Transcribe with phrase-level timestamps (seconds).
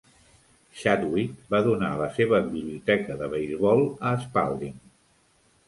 [0.79, 4.77] Chadwick va donar la seva biblioteca de beisbol a Spalding.